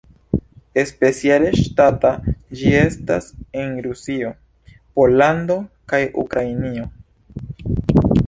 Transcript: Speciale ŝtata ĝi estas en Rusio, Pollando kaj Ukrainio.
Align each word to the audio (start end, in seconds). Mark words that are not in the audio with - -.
Speciale 0.91 1.49
ŝtata 1.65 2.13
ĝi 2.61 2.71
estas 2.79 3.27
en 3.63 3.77
Rusio, 3.87 4.31
Pollando 4.99 5.59
kaj 5.93 6.03
Ukrainio. 6.25 6.89